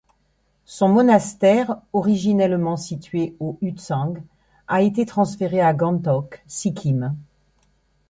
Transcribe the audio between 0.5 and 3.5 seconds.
Son monastère, originellement situé